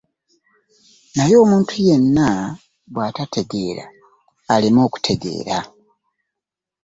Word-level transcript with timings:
Naye 1.15 1.35
omuntu 1.43 1.73
yenna 1.87 2.29
bw'atategeera, 2.93 3.85
aleme 4.53 4.79
okutegeera. 4.87 5.57